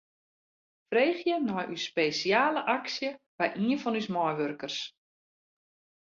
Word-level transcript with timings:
Freegje 0.91 1.35
nei 1.47 1.65
ús 1.73 1.83
spesjale 1.89 2.61
aksje 2.77 3.09
by 3.37 3.47
ien 3.65 3.81
fan 3.81 3.99
ús 3.99 4.07
meiwurkers. 4.15 4.77